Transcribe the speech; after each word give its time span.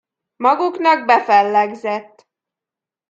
Maguknak 0.37 1.05
befellegzett! 1.05 2.27